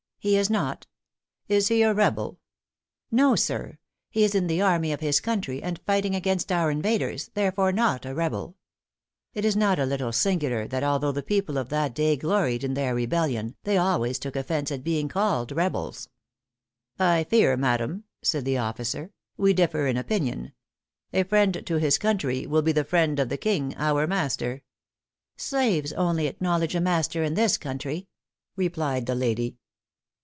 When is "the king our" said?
23.29-24.05